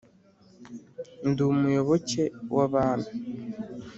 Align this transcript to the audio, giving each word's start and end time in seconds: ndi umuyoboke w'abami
ndi 1.29 1.41
umuyoboke 1.51 2.23
w'abami 2.55 3.09